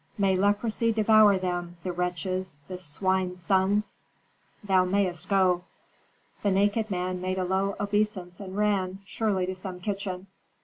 [0.17, 3.95] May leprosy devour them, the wretches, the swine sons!"
[4.63, 5.63] "Thou mayst go."
[6.41, 10.25] The naked man made a low obeisance and ran, surely to some kitchen.